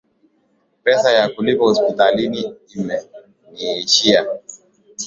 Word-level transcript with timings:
Pesa 0.83 1.11
ya 1.13 1.29
kulipa 1.29 1.63
hospitalini 1.63 2.53
imeniishia. 2.75 4.25